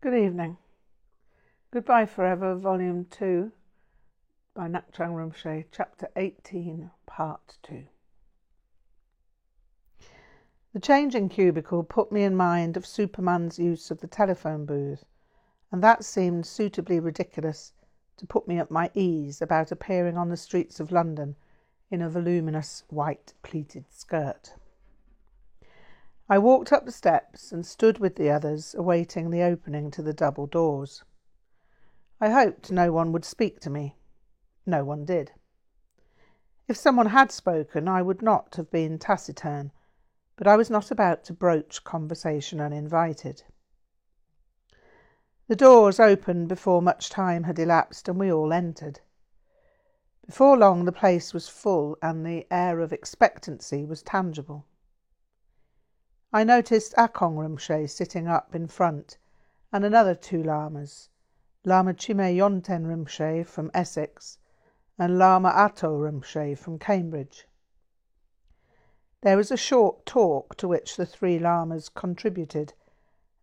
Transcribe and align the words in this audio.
Good 0.00 0.14
evening. 0.14 0.58
Goodbye 1.72 2.06
Forever, 2.06 2.54
Volume 2.54 3.06
2 3.10 3.50
by 4.54 4.68
Ngak'chang 4.68 5.12
Rinpoche, 5.12 5.64
Chapter 5.72 6.08
18, 6.14 6.88
Part 7.04 7.58
2. 7.64 7.82
The 10.72 10.78
changing 10.78 11.28
cubicle 11.28 11.82
put 11.82 12.12
me 12.12 12.22
in 12.22 12.36
mind 12.36 12.76
of 12.76 12.86
Superman's 12.86 13.58
use 13.58 13.90
of 13.90 13.98
the 14.00 14.06
telephone 14.06 14.66
booth, 14.66 15.04
and 15.72 15.82
that 15.82 16.04
seemed 16.04 16.46
suitably 16.46 17.00
ridiculous 17.00 17.72
to 18.18 18.26
put 18.26 18.46
me 18.46 18.60
at 18.60 18.70
my 18.70 18.92
ease 18.94 19.42
about 19.42 19.72
appearing 19.72 20.16
on 20.16 20.28
the 20.28 20.36
streets 20.36 20.78
of 20.78 20.92
London 20.92 21.34
in 21.90 22.02
a 22.02 22.08
voluminous 22.08 22.84
white 22.88 23.34
pleated 23.42 23.84
skirt. 23.90 24.54
I 26.30 26.36
walked 26.38 26.72
up 26.72 26.84
the 26.84 26.92
steps 26.92 27.52
and 27.52 27.64
stood 27.64 27.98
with 27.98 28.16
the 28.16 28.28
others, 28.28 28.74
awaiting 28.74 29.30
the 29.30 29.42
opening 29.42 29.90
to 29.92 30.02
the 30.02 30.12
double 30.12 30.46
doors. 30.46 31.02
I 32.20 32.28
hoped 32.28 32.70
no 32.70 32.92
one 32.92 33.12
would 33.12 33.24
speak 33.24 33.60
to 33.60 33.70
me. 33.70 33.96
No 34.66 34.84
one 34.84 35.06
did. 35.06 35.32
If 36.66 36.76
someone 36.76 37.06
had 37.06 37.32
spoken, 37.32 37.88
I 37.88 38.02
would 38.02 38.20
not 38.20 38.56
have 38.56 38.70
been 38.70 38.98
taciturn, 38.98 39.72
but 40.36 40.46
I 40.46 40.56
was 40.56 40.68
not 40.68 40.90
about 40.90 41.24
to 41.24 41.32
broach 41.32 41.82
conversation 41.82 42.60
uninvited. 42.60 43.44
The 45.46 45.56
doors 45.56 45.98
opened 45.98 46.48
before 46.48 46.82
much 46.82 47.08
time 47.08 47.44
had 47.44 47.58
elapsed, 47.58 48.06
and 48.06 48.20
we 48.20 48.30
all 48.30 48.52
entered. 48.52 49.00
Before 50.26 50.58
long, 50.58 50.84
the 50.84 50.92
place 50.92 51.32
was 51.32 51.48
full, 51.48 51.96
and 52.02 52.26
the 52.26 52.46
air 52.50 52.80
of 52.80 52.92
expectancy 52.92 53.86
was 53.86 54.02
tangible. 54.02 54.66
I 56.30 56.44
noticed 56.44 56.92
Akong 56.98 57.36
Rinpoche 57.36 57.88
sitting 57.88 58.28
up 58.28 58.54
in 58.54 58.66
front, 58.66 59.16
and 59.72 59.82
another 59.82 60.14
two 60.14 60.42
lamas, 60.42 61.08
Lama 61.64 61.94
Chime 61.94 62.36
Yonten 62.36 62.84
Rinpoche 62.84 63.46
from 63.46 63.70
Essex 63.72 64.36
and 64.98 65.16
Lama 65.16 65.48
Ato 65.48 65.96
Rinpoche 65.96 66.58
from 66.58 66.78
Cambridge. 66.78 67.48
There 69.22 69.38
was 69.38 69.50
a 69.50 69.56
short 69.56 70.04
talk 70.04 70.54
to 70.56 70.68
which 70.68 70.96
the 70.96 71.06
three 71.06 71.38
lamas 71.38 71.88
contributed, 71.88 72.74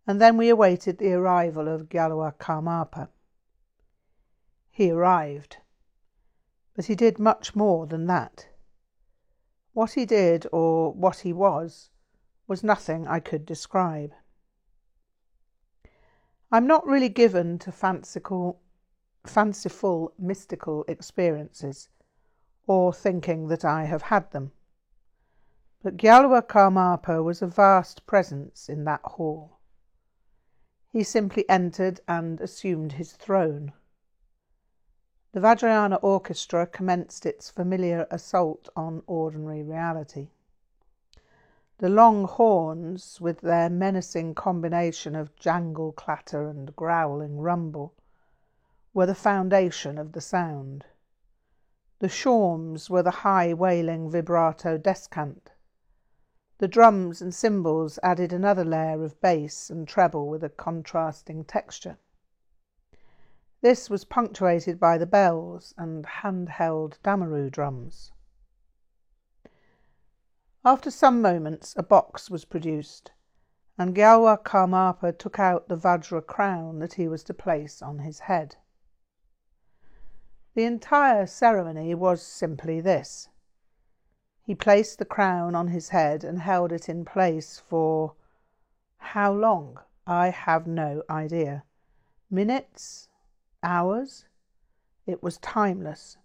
and 0.06 0.20
then 0.20 0.36
we 0.36 0.48
awaited 0.48 0.98
the 0.98 1.12
arrival 1.12 1.66
of 1.66 1.88
Gyalwa 1.88 2.38
Karmapa. 2.38 3.08
He 4.70 4.92
arrived, 4.92 5.56
but 6.76 6.84
he 6.84 6.94
did 6.94 7.18
much 7.18 7.56
more 7.56 7.88
than 7.88 8.06
that. 8.06 8.46
What 9.72 9.94
he 9.94 10.06
did, 10.06 10.46
or 10.52 10.92
what 10.92 11.18
he 11.18 11.32
was, 11.32 11.90
was 12.46 12.62
nothing 12.62 13.06
I 13.06 13.20
could 13.20 13.44
describe. 13.44 14.12
I'm 16.52 16.66
not 16.66 16.86
really 16.86 17.08
given 17.08 17.58
to 17.60 17.72
fanciful, 17.72 18.60
fanciful 19.26 20.12
mystical 20.18 20.84
experiences, 20.86 21.88
or 22.66 22.92
thinking 22.92 23.48
that 23.48 23.64
I 23.64 23.84
have 23.84 24.02
had 24.02 24.30
them. 24.30 24.52
But 25.82 25.96
Gyalwa 25.96 26.42
Karmapa 26.42 27.22
was 27.22 27.42
a 27.42 27.46
vast 27.46 28.06
presence 28.06 28.68
in 28.68 28.84
that 28.84 29.02
hall. 29.02 29.58
He 30.92 31.02
simply 31.02 31.48
entered 31.48 32.00
and 32.08 32.40
assumed 32.40 32.92
his 32.92 33.12
throne. 33.12 33.72
The 35.32 35.40
Vajrayana 35.40 35.98
Orchestra 36.02 36.66
commenced 36.66 37.26
its 37.26 37.50
familiar 37.50 38.06
assault 38.10 38.68
on 38.74 39.02
ordinary 39.06 39.62
reality. 39.62 40.30
The 41.78 41.90
long 41.90 42.24
horns, 42.24 43.20
with 43.20 43.42
their 43.42 43.68
menacing 43.68 44.34
combination 44.34 45.14
of 45.14 45.36
jangle 45.36 45.92
clatter 45.92 46.48
and 46.48 46.74
growling 46.74 47.38
rumble, 47.38 47.92
were 48.94 49.04
the 49.04 49.14
foundation 49.14 49.98
of 49.98 50.12
the 50.12 50.22
sound. 50.22 50.86
The 51.98 52.08
shawms 52.08 52.88
were 52.88 53.02
the 53.02 53.10
high 53.10 53.52
wailing 53.52 54.10
vibrato 54.10 54.78
descant. 54.78 55.52
The 56.56 56.68
drums 56.68 57.20
and 57.20 57.34
cymbals 57.34 57.98
added 58.02 58.32
another 58.32 58.64
layer 58.64 59.04
of 59.04 59.20
bass 59.20 59.68
and 59.68 59.86
treble 59.86 60.28
with 60.28 60.42
a 60.42 60.48
contrasting 60.48 61.44
texture. 61.44 61.98
This 63.60 63.90
was 63.90 64.06
punctuated 64.06 64.80
by 64.80 64.96
the 64.96 65.04
bells 65.04 65.74
and 65.76 66.06
handheld 66.06 66.98
damaru 67.04 67.50
drums. 67.50 68.12
After 70.66 70.90
some 70.90 71.22
moments 71.22 71.74
a 71.76 71.82
box 71.84 72.28
was 72.28 72.44
produced, 72.44 73.12
and 73.78 73.94
Gyalwa 73.94 74.42
Karmapa 74.42 75.16
took 75.16 75.38
out 75.38 75.68
the 75.68 75.76
Vajra 75.76 76.26
crown 76.26 76.80
that 76.80 76.94
he 76.94 77.06
was 77.06 77.22
to 77.22 77.32
place 77.34 77.80
on 77.80 78.00
his 78.00 78.18
head. 78.18 78.56
The 80.54 80.64
entire 80.64 81.28
ceremony 81.28 81.94
was 81.94 82.20
simply 82.20 82.80
this. 82.80 83.28
He 84.42 84.56
placed 84.56 84.98
the 84.98 85.04
crown 85.04 85.54
on 85.54 85.68
his 85.68 85.90
head 85.90 86.24
and 86.24 86.40
held 86.40 86.72
it 86.72 86.88
in 86.88 87.04
place 87.04 87.60
for 87.60 88.16
how 88.98 89.32
long? 89.32 89.78
I 90.04 90.30
have 90.30 90.66
no 90.66 91.04
idea. 91.08 91.62
Minutes? 92.28 93.08
Hours? 93.62 94.26
It 95.06 95.22
was 95.22 95.38
timeless. 95.38 96.16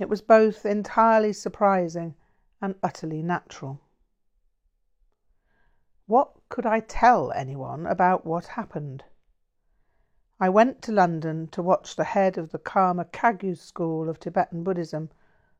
It 0.00 0.08
was 0.08 0.22
both 0.22 0.64
entirely 0.64 1.34
surprising 1.34 2.14
and 2.62 2.76
utterly 2.82 3.22
natural. 3.22 3.80
What 6.06 6.30
could 6.48 6.64
I 6.64 6.80
tell 6.80 7.32
anyone 7.32 7.86
about 7.86 8.24
what 8.24 8.46
happened? 8.46 9.02
I 10.38 10.48
went 10.48 10.80
to 10.82 10.92
London 10.92 11.48
to 11.48 11.62
watch 11.62 11.96
the 11.96 12.04
head 12.04 12.38
of 12.38 12.52
the 12.52 12.58
Karma 12.58 13.04
Kagyu 13.04 13.56
school 13.56 14.08
of 14.08 14.20
Tibetan 14.20 14.62
Buddhism 14.62 15.10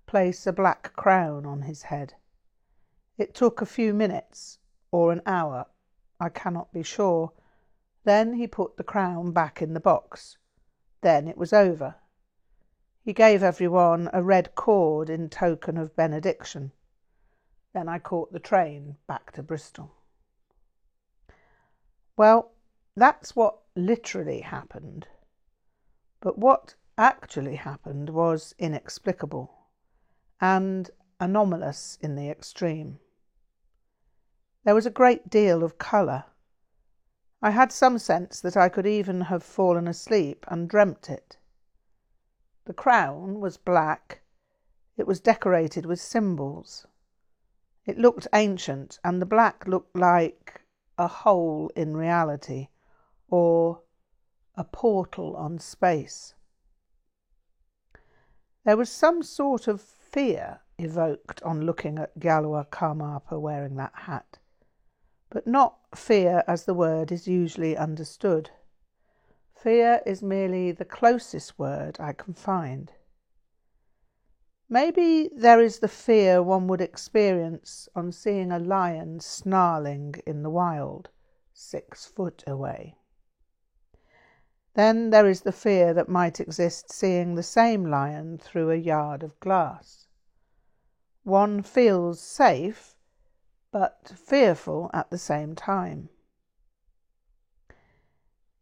place 0.06 0.46
a 0.46 0.52
black 0.52 0.94
crown 0.94 1.44
on 1.44 1.62
his 1.62 1.82
head. 1.82 2.14
It 3.18 3.34
took 3.34 3.60
a 3.60 3.66
few 3.66 3.92
minutes 3.92 4.58
or 4.91 5.12
an 5.12 5.22
hour, 5.26 5.66
I 6.20 6.28
cannot 6.28 6.72
be 6.72 6.82
sure. 6.82 7.32
Then 8.04 8.34
he 8.34 8.46
put 8.46 8.76
the 8.76 8.84
crown 8.84 9.32
back 9.32 9.60
in 9.60 9.74
the 9.74 9.80
box. 9.80 10.38
Then 11.00 11.26
it 11.26 11.36
was 11.36 11.52
over. 11.52 11.96
He 13.04 13.12
gave 13.12 13.42
everyone 13.42 14.08
a 14.12 14.22
red 14.22 14.54
cord 14.54 15.10
in 15.10 15.28
token 15.28 15.76
of 15.76 15.96
benediction. 15.96 16.70
Then 17.72 17.88
I 17.88 17.99
caught 17.99 18.33
the 18.33 18.38
train 18.38 18.97
back 19.06 19.33
to 19.33 19.43
Bristol. 19.43 19.93
Well, 22.16 22.53
that's 22.94 23.34
what 23.34 23.59
literally 23.75 24.41
happened. 24.41 25.06
But 26.21 26.38
what 26.38 26.75
actually 26.99 27.56
happened 27.56 28.10
was 28.10 28.55
inexplicable 28.59 29.50
and 30.41 30.91
anomalous 31.19 31.99
in 32.00 32.15
the 32.15 32.28
extreme. 32.28 32.99
There 34.65 34.75
was 34.75 34.87
a 34.87 34.91
great 34.91 35.31
deal 35.31 35.65
of 35.65 35.78
colour. 35.78 36.25
I 37.41 37.50
had 37.50 37.72
some 37.72 37.99
sense 37.99 38.41
that 38.43 38.56
I 38.56 38.69
could 38.69 38.87
even 38.87 39.22
have 39.22 39.43
fallen 39.43 39.89
asleep 39.89 40.44
and 40.49 40.69
dreamt 40.69 41.09
it. 41.09 41.39
The 42.66 42.75
crown 42.75 43.41
was 43.41 43.56
black. 43.56 44.21
It 44.97 45.06
was 45.06 45.21
decorated 45.21 45.87
with 45.87 46.00
symbols. 46.00 46.87
It 47.84 47.98
looked 47.98 48.28
ancient, 48.32 48.98
and 49.03 49.20
the 49.20 49.26
black 49.26 49.66
looked 49.66 49.97
like 49.97 50.62
a 50.97 51.09
hole 51.09 51.70
in 51.75 51.97
reality 51.97 52.69
or 53.28 53.82
a 54.54 54.65
portal 54.65 55.34
on 55.37 55.59
space. 55.59 56.34
There 58.65 58.76
was 58.76 58.91
some 58.91 59.22
sort 59.22 59.66
of 59.66 59.81
fear 59.81 60.60
evoked 60.78 61.42
on 61.42 61.62
looking 61.62 61.98
at 61.98 62.19
Gyalwa 62.19 62.69
Karmapa 62.69 63.41
wearing 63.41 63.76
that 63.76 63.92
hat, 63.94 64.38
but 65.31 65.47
not 65.47 65.78
fear 65.94 66.44
as 66.47 66.65
the 66.65 66.75
word 66.75 67.10
is 67.10 67.26
usually 67.26 67.76
understood. 67.76 68.51
Fear 69.54 70.03
is 70.06 70.22
merely 70.22 70.71
the 70.71 70.84
closest 70.84 71.59
word 71.59 71.98
I 71.98 72.12
can 72.12 72.34
find. 72.34 72.92
Maybe 74.72 75.28
there 75.36 75.60
is 75.60 75.80
the 75.80 75.86
fear 75.86 76.42
one 76.42 76.66
would 76.69 76.80
experience 76.80 77.91
on 77.95 78.10
seeing 78.10 78.51
a 78.51 78.59
lion 78.59 79.21
snarling 79.21 80.15
in 80.27 80.42
the 80.42 80.48
wild, 80.48 81.10
six 81.53 82.07
foot 82.07 82.42
away. 82.47 82.97
Then 84.72 85.10
there 85.10 85.28
is 85.28 85.42
the 85.42 85.53
fear 85.53 85.92
that 85.92 86.09
might 86.09 86.41
exist 86.41 86.91
seeing 86.91 87.34
the 87.34 87.42
same 87.42 87.84
lion 87.84 88.39
through 88.39 88.71
a 88.71 88.77
yard 88.77 89.22
of 89.22 89.39
glass. 89.41 90.07
One 91.22 91.63
feels 91.63 92.18
safe, 92.18 92.97
but 93.72 94.10
fearful 94.16 94.91
at 94.95 95.10
the 95.10 95.18
same 95.18 95.54
time. 95.54 96.09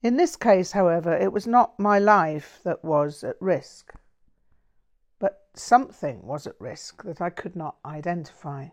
In 0.02 0.16
this 0.16 0.34
case, 0.34 0.72
however, 0.72 1.12
it 1.12 1.32
was 1.32 1.46
not 1.46 1.78
my 1.78 2.00
life 2.00 2.58
that 2.64 2.84
was 2.84 3.22
at 3.22 3.40
risk 3.40 3.94
something 5.54 6.22
was 6.22 6.46
at 6.46 6.60
risk 6.60 7.02
that 7.02 7.20
I 7.20 7.30
could 7.30 7.56
not 7.56 7.76
identify. 7.84 8.68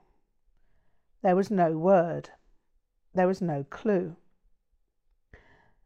There 1.22 1.36
was 1.36 1.52
no 1.52 1.78
word. 1.78 2.30
There 3.14 3.28
was 3.28 3.42
no 3.42 3.64
clue. 3.64 4.16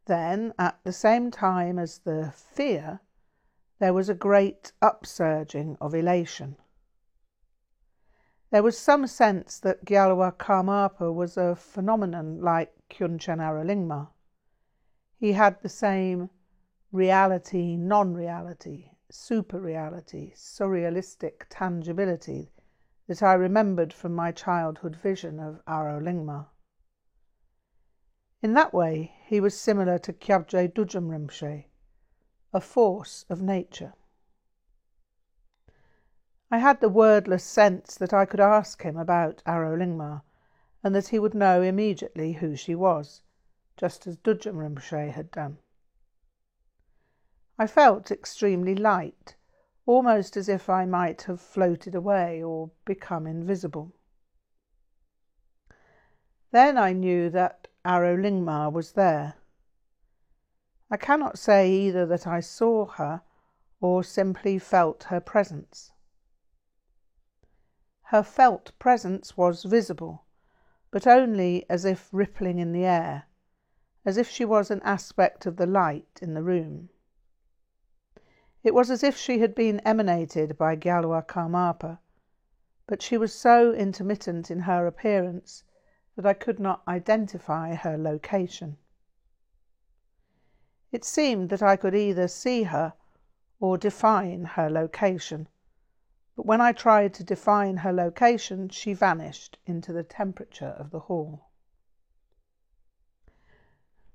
Then, 0.04 0.52
at 0.58 0.78
the 0.84 0.92
same 0.92 1.30
time 1.30 1.78
as 1.78 1.98
the 1.98 2.32
fear, 2.36 3.00
there 3.78 3.94
was 3.94 4.08
a 4.08 4.14
great 4.14 4.72
upsurging 4.82 5.76
of 5.80 5.94
elation. 5.94 6.56
There 8.50 8.62
was 8.62 8.78
some 8.78 9.06
sense 9.06 9.58
that 9.60 9.84
Gyalwa 9.84 10.36
Karmapa 10.36 11.12
was 11.12 11.36
a 11.36 11.56
phenomenon 11.56 12.40
like 12.40 12.74
Khyungchen 12.90 13.38
Aro 13.38 13.64
Lingma. 13.64 14.08
He 15.18 15.32
had 15.32 15.62
the 15.62 15.68
same 15.68 16.30
reality, 16.92 17.76
non 17.76 18.12
reality, 18.12 18.91
super 19.14 19.60
reality, 19.60 20.32
surrealistic 20.34 21.44
tangibility 21.50 22.50
that 23.06 23.22
I 23.22 23.34
remembered 23.34 23.92
from 23.92 24.14
my 24.14 24.32
childhood 24.32 24.96
vision 24.96 25.38
of 25.38 25.62
Aro 25.66 26.00
Lingma. 26.02 26.46
In 28.40 28.54
that 28.54 28.72
way, 28.72 29.12
he 29.26 29.38
was 29.38 29.58
similar 29.58 29.98
to 29.98 30.14
Kyabje 30.14 30.72
Dudjom 30.72 31.08
Rinpoche, 31.08 31.66
a 32.54 32.60
force 32.60 33.26
of 33.28 33.42
nature. 33.42 33.92
I 36.50 36.58
had 36.58 36.80
the 36.80 36.88
wordless 36.88 37.44
sense 37.44 37.96
that 37.96 38.14
I 38.14 38.24
could 38.24 38.40
ask 38.40 38.82
him 38.82 38.96
about 38.96 39.42
Aro 39.46 39.76
Lingma 39.76 40.22
and 40.82 40.94
that 40.94 41.08
he 41.08 41.18
would 41.18 41.34
know 41.34 41.60
immediately 41.60 42.32
who 42.32 42.56
she 42.56 42.74
was, 42.74 43.22
just 43.76 44.06
as 44.06 44.16
Rinpoche 44.16 45.12
had 45.12 45.30
done. 45.30 45.58
I 47.62 47.68
felt 47.68 48.10
extremely 48.10 48.74
light, 48.74 49.36
almost 49.86 50.36
as 50.36 50.48
if 50.48 50.68
I 50.68 50.84
might 50.84 51.22
have 51.22 51.40
floated 51.40 51.94
away 51.94 52.42
or 52.42 52.72
become 52.84 53.24
invisible. 53.24 53.92
Then 56.50 56.76
I 56.76 56.92
knew 56.92 57.30
that 57.30 57.68
Aro 57.84 58.20
Lingma 58.20 58.72
was 58.72 58.94
there. 58.94 59.34
I 60.90 60.96
cannot 60.96 61.38
say 61.38 61.70
either 61.70 62.04
that 62.04 62.26
I 62.26 62.40
saw 62.40 62.84
her 62.86 63.22
or 63.80 64.02
simply 64.02 64.58
felt 64.58 65.04
her 65.04 65.20
presence. 65.20 65.92
Her 68.06 68.24
felt 68.24 68.76
presence 68.80 69.36
was 69.36 69.62
visible, 69.62 70.24
but 70.90 71.06
only 71.06 71.64
as 71.70 71.84
if 71.84 72.08
rippling 72.10 72.58
in 72.58 72.72
the 72.72 72.86
air, 72.86 73.26
as 74.04 74.16
if 74.16 74.28
she 74.28 74.44
was 74.44 74.68
an 74.72 74.82
aspect 74.82 75.46
of 75.46 75.58
the 75.58 75.66
light 75.66 76.18
in 76.20 76.34
the 76.34 76.42
room. 76.42 76.88
It 78.64 78.74
was 78.74 78.92
as 78.92 79.02
if 79.02 79.16
she 79.16 79.40
had 79.40 79.56
been 79.56 79.80
emanated 79.80 80.56
by 80.56 80.76
Gyalwa 80.76 81.26
Karmapa, 81.26 81.98
but 82.86 83.02
she 83.02 83.16
was 83.16 83.34
so 83.34 83.72
intermittent 83.72 84.52
in 84.52 84.60
her 84.60 84.86
appearance 84.86 85.64
that 86.14 86.24
I 86.24 86.34
could 86.34 86.60
not 86.60 86.82
identify 86.86 87.74
her 87.74 87.98
location. 87.98 88.78
It 90.92 91.04
seemed 91.04 91.50
that 91.50 91.62
I 91.62 91.74
could 91.74 91.94
either 91.96 92.28
see 92.28 92.62
her 92.64 92.94
or 93.58 93.76
define 93.76 94.44
her 94.44 94.70
location, 94.70 95.48
but 96.36 96.46
when 96.46 96.60
I 96.60 96.72
tried 96.72 97.14
to 97.14 97.24
define 97.24 97.78
her 97.78 97.92
location, 97.92 98.68
she 98.68 98.92
vanished 98.92 99.58
into 99.66 99.92
the 99.92 100.04
temperature 100.04 100.76
of 100.78 100.90
the 100.90 101.00
hall. 101.00 101.48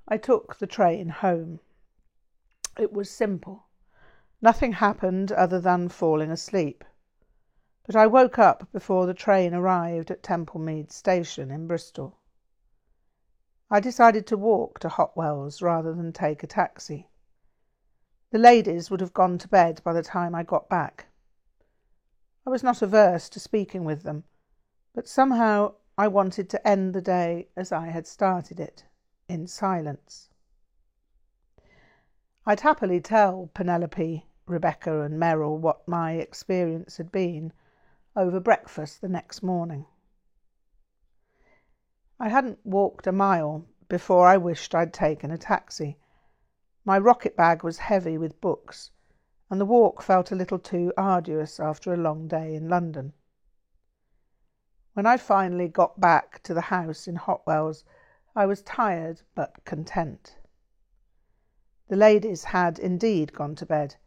I 0.07 0.17
took 0.17 0.55
the 0.55 0.67
train 0.67 1.09
home. 1.09 1.59
It 2.79 2.93
was 2.93 3.09
simple. 3.09 3.66
Nothing 4.41 4.73
happened 4.73 5.31
other 5.31 5.59
than 5.59 5.89
falling 5.89 6.31
asleep 6.31 6.83
but 7.87 7.95
I 7.95 8.05
woke 8.05 8.37
up 8.37 8.69
before 8.73 9.05
the 9.05 9.13
train 9.13 9.53
arrived 9.53 10.11
at 10.11 10.21
Temple 10.21 10.59
Meads 10.59 10.93
Station 10.93 11.49
in 11.49 11.67
Bristol. 11.67 12.19
I 13.71 13.79
decided 13.79 14.27
to 14.27 14.35
walk 14.35 14.79
to 14.79 14.89
Hotwells 14.89 15.61
rather 15.61 15.93
than 15.93 16.11
take 16.11 16.43
a 16.43 16.47
taxi. 16.47 17.07
The 18.31 18.39
ladies 18.39 18.91
would 18.91 18.99
have 18.99 19.13
gone 19.13 19.37
to 19.37 19.47
bed 19.47 19.81
by 19.85 19.93
the 19.93 20.03
time 20.03 20.35
I 20.35 20.43
got 20.43 20.67
back. 20.67 21.07
I 22.45 22.49
was 22.49 22.61
not 22.61 22.81
averse 22.81 23.29
to 23.29 23.39
speaking 23.39 23.85
with 23.85 24.03
them, 24.03 24.25
but 24.93 25.07
somehow 25.07 25.75
I 25.97 26.09
wanted 26.09 26.49
to 26.49 26.67
end 26.67 26.93
the 26.93 27.01
day 27.01 27.47
as 27.55 27.71
I 27.71 27.87
had 27.87 28.05
started 28.05 28.59
it, 28.59 28.83
in 29.29 29.47
silence. 29.47 30.27
I'd 32.45 32.59
happily 32.59 32.99
tell 32.99 33.49
Penelope, 33.53 34.26
Rebecca, 34.47 35.01
and 35.01 35.19
Merrill 35.19 35.57
what 35.57 35.87
my 35.87 36.13
experience 36.13 36.97
had 36.97 37.11
been 37.11 37.51
over 38.15 38.39
breakfast 38.39 39.01
the 39.01 39.09
next 39.09 39.43
morning. 39.43 39.85
I 42.19 42.29
hadn't 42.29 42.65
walked 42.65 43.05
a 43.05 43.11
mile 43.11 43.65
before 43.89 44.25
I 44.25 44.37
wished 44.37 44.73
I'd 44.73 44.93
taken 44.93 45.31
a 45.31 45.37
taxi. 45.37 45.99
My 46.85 46.97
rocket 46.97 47.35
bag 47.35 47.63
was 47.63 47.77
heavy 47.77 48.17
with 48.17 48.41
books, 48.41 48.91
and 49.49 49.61
the 49.61 49.65
walk 49.65 50.01
felt 50.01 50.31
a 50.31 50.35
little 50.35 50.59
too 50.59 50.93
arduous 50.97 51.59
after 51.59 51.93
a 51.93 51.97
long 51.97 52.27
day 52.27 52.55
in 52.55 52.69
London. 52.69 53.13
When 54.93 55.05
I 55.05 55.17
finally 55.17 55.67
got 55.67 55.99
back 55.99 56.41
to 56.43 56.53
the 56.53 56.61
house 56.61 57.07
in 57.07 57.17
Hotwells, 57.17 57.83
I 58.35 58.45
was 58.45 58.61
tired 58.63 59.21
but 59.35 59.63
content. 59.65 60.37
The 61.87 61.97
ladies 61.97 62.45
had 62.45 62.79
indeed 62.79 63.33
gone 63.33 63.55
to 63.55 63.65
bed, 63.65 63.97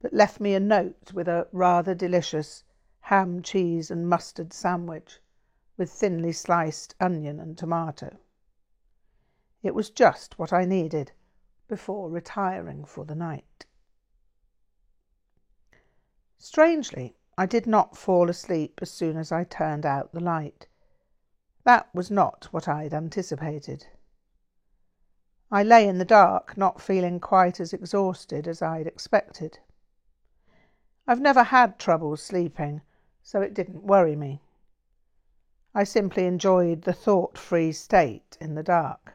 but 0.00 0.12
left 0.12 0.40
me 0.40 0.54
a 0.54 0.60
note 0.60 1.12
with 1.12 1.26
a 1.26 1.48
rather 1.52 1.94
delicious 1.94 2.64
ham, 3.00 3.42
cheese, 3.42 3.90
and 3.90 4.08
mustard 4.08 4.52
sandwich 4.52 5.20
with 5.76 5.90
thinly 5.90 6.32
sliced 6.32 6.94
onion 7.00 7.40
and 7.40 7.56
tomato. 7.56 8.16
It 9.62 9.74
was 9.74 9.90
just 9.90 10.38
what 10.38 10.52
I 10.52 10.64
needed 10.64 11.12
before 11.66 12.10
retiring 12.10 12.84
for 12.84 13.04
the 13.04 13.14
night. 13.14 13.66
Strangely, 16.38 17.16
I 17.36 17.46
did 17.46 17.66
not 17.66 17.96
fall 17.96 18.30
asleep 18.30 18.78
as 18.82 18.90
soon 18.90 19.16
as 19.16 19.32
I 19.32 19.44
turned 19.44 19.84
out 19.84 20.12
the 20.12 20.20
light. 20.20 20.68
That 21.64 21.92
was 21.94 22.10
not 22.10 22.48
what 22.50 22.68
I'd 22.68 22.94
anticipated. 22.94 23.86
I 25.50 25.62
lay 25.62 25.88
in 25.88 25.98
the 25.98 26.04
dark, 26.04 26.56
not 26.56 26.80
feeling 26.80 27.20
quite 27.20 27.58
as 27.58 27.72
exhausted 27.72 28.46
as 28.46 28.60
I'd 28.60 28.86
expected. 28.86 29.58
I've 31.10 31.22
never 31.22 31.44
had 31.44 31.78
trouble 31.78 32.18
sleeping, 32.18 32.82
so 33.22 33.40
it 33.40 33.54
didn't 33.54 33.82
worry 33.82 34.14
me. 34.14 34.42
I 35.74 35.82
simply 35.82 36.26
enjoyed 36.26 36.82
the 36.82 36.92
thought 36.92 37.38
free 37.38 37.72
state 37.72 38.36
in 38.42 38.56
the 38.56 38.62
dark. 38.62 39.14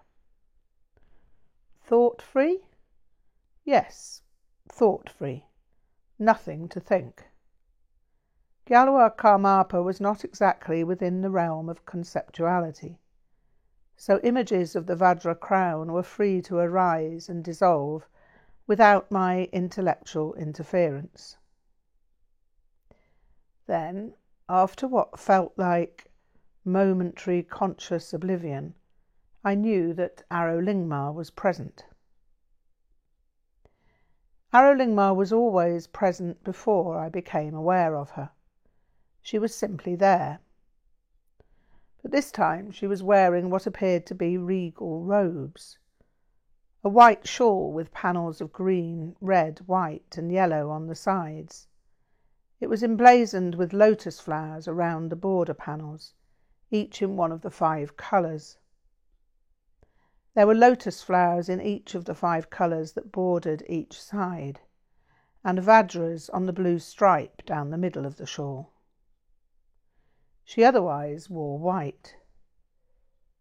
Thought 1.83 2.19
free? 2.19 2.65
Yes, 3.63 4.23
thought 4.67 5.07
free. 5.07 5.45
Nothing 6.17 6.67
to 6.69 6.79
think. 6.79 7.27
Gyalwa 8.65 9.15
Karmapa 9.15 9.83
was 9.83 10.01
not 10.01 10.25
exactly 10.25 10.83
within 10.83 11.21
the 11.21 11.29
realm 11.29 11.69
of 11.69 11.85
conceptuality, 11.85 12.97
so 13.95 14.19
images 14.23 14.75
of 14.75 14.87
the 14.87 14.95
Vajra 14.95 15.39
crown 15.39 15.93
were 15.93 16.01
free 16.01 16.41
to 16.41 16.57
arise 16.57 17.29
and 17.29 17.43
dissolve 17.43 18.07
without 18.65 19.11
my 19.11 19.47
intellectual 19.51 20.33
interference. 20.33 21.37
Then, 23.65 24.15
after 24.49 24.89
what 24.89 25.17
felt 25.17 25.57
like 25.57 26.11
momentary 26.65 27.43
conscious 27.43 28.13
oblivion, 28.13 28.75
I 29.41 29.55
knew 29.55 29.93
that 29.93 30.23
Aro 30.29 30.61
Lingma 30.61 31.13
was 31.13 31.29
present. 31.29 31.85
Aro 34.53 34.75
Lingma 34.75 35.15
was 35.15 35.31
always 35.31 35.87
present 35.87 36.43
before 36.43 36.99
I 36.99 37.07
became 37.07 37.53
aware 37.53 37.95
of 37.95 38.11
her. 38.11 38.31
She 39.21 39.39
was 39.39 39.55
simply 39.55 39.95
there. 39.95 40.41
But 42.01 42.11
this 42.11 42.33
time 42.33 42.69
she 42.69 42.85
was 42.85 43.01
wearing 43.01 43.49
what 43.49 43.65
appeared 43.65 44.05
to 44.07 44.15
be 44.15 44.37
regal 44.37 45.05
robes. 45.05 45.79
A 46.83 46.89
white 46.89 47.25
shawl 47.25 47.71
with 47.71 47.93
panels 47.93 48.41
of 48.41 48.51
green, 48.51 49.15
red, 49.21 49.59
white, 49.67 50.17
and 50.17 50.33
yellow 50.33 50.69
on 50.69 50.87
the 50.87 50.95
sides 50.95 51.69
it 52.63 52.69
was 52.69 52.81
emblazoned 52.81 53.55
with 53.55 53.73
lotus 53.73 54.21
flowers 54.21 54.69
around 54.69 55.09
the 55.09 55.17
border 55.17 55.53
panels, 55.53 56.13
each 56.71 57.01
in 57.01 57.17
one 57.17 57.29
of 57.29 57.41
the 57.41 57.51
five 57.51 57.97
colours. 57.97 58.57
There 60.33 60.47
were 60.47 60.55
lotus 60.55 61.03
flowers 61.03 61.49
in 61.49 61.59
each 61.59 61.93
of 61.93 62.05
the 62.05 62.15
five 62.15 62.49
colours 62.49 62.93
that 62.93 63.11
bordered 63.11 63.65
each 63.67 64.01
side, 64.01 64.61
and 65.43 65.59
vajras 65.59 66.29
on 66.33 66.45
the 66.45 66.53
blue 66.53 66.79
stripe 66.79 67.45
down 67.45 67.69
the 67.69 67.77
middle 67.77 68.05
of 68.05 68.15
the 68.15 68.25
shawl. 68.25 68.71
She 70.45 70.63
otherwise 70.63 71.29
wore 71.29 71.59
white. 71.59 72.15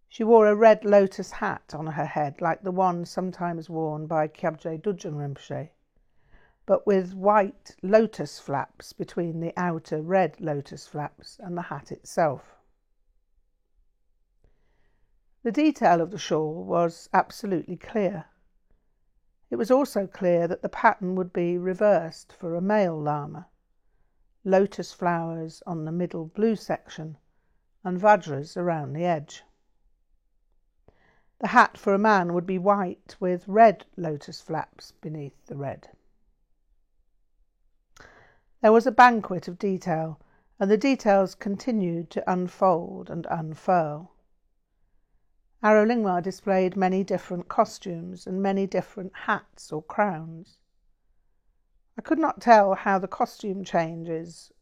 She 0.09 0.25
wore 0.25 0.49
a 0.49 0.57
red 0.57 0.85
lotus 0.85 1.31
hat 1.31 1.73
on 1.76 1.87
her 1.87 2.07
head, 2.07 2.41
like 2.41 2.62
the 2.62 2.73
one 2.73 3.05
sometimes 3.05 3.71
worn 3.71 4.09
by 4.09 4.26
Kyabje 4.26 4.83
Dudjom 4.83 5.14
Rinpoche 5.14 5.69
but 6.64 6.87
with 6.87 7.14
white 7.14 7.75
lotus 7.83 8.38
flaps 8.38 8.92
between 8.92 9.40
the 9.40 9.52
outer 9.57 10.00
red 10.00 10.40
lotus 10.40 10.87
flaps 10.87 11.38
and 11.40 11.57
the 11.57 11.62
hat 11.62 11.90
itself. 11.90 12.57
The 15.42 15.52
detail 15.52 16.00
of 16.00 16.11
the 16.11 16.19
shawl 16.19 16.62
was 16.64 17.09
absolutely 17.12 17.76
clear. 17.76 18.26
It 19.50 19.57
was 19.57 19.71
also 19.71 20.07
clear 20.07 20.47
that 20.47 20.62
the 20.62 20.69
pattern 20.69 21.16
would 21.16 21.33
be 21.33 21.59
reversed 21.59 22.33
for 22.33 22.54
a 22.54 22.61
male 22.61 23.00
Lama 23.00 23.49
lotus 24.45 24.92
flowers 24.92 25.62
on 25.66 25.85
the 25.85 25.92
middle 25.92 26.26
blue 26.26 26.57
section 26.57 27.16
and 27.85 28.00
Vajras 28.00 28.57
around 28.57 28.92
the 28.92 29.04
edge. 29.04 29.45
The 31.38 31.49
hat 31.49 31.76
for 31.76 31.92
a 31.95 31.99
man 31.99 32.33
would 32.35 32.47
be 32.47 32.59
white 32.59 33.16
with 33.21 33.47
red 33.49 33.85
lotus 33.97 34.40
flaps 34.40 34.92
beneath 35.00 35.47
the 35.47 35.57
red. 35.57 35.88
There 38.62 38.71
was 38.71 38.87
a 38.87 38.92
banquet 38.92 39.49
of 39.49 39.59
detail, 39.59 40.21
and 40.61 40.71
the 40.71 40.76
details 40.76 41.35
continued 41.35 42.11
to 42.11 42.33
unfold 42.33 43.11
and 43.11 43.26
unfurl. 43.28 44.12
Aro 45.64 45.85
Lingma 45.85 46.23
displayed 46.23 46.76
many 46.76 47.02
different 47.02 47.49
costumes 47.49 48.25
and 48.25 48.40
many 48.40 48.69
different 48.69 49.12
hats 49.26 49.73
or 49.73 49.83
crowns. 49.83 50.59
I 51.99 52.02
could 52.02 52.21
not 52.21 52.40
tell 52.40 52.75
how 52.75 53.00
the 53.00 53.09
costume 53.09 53.64
changes 53.64 54.52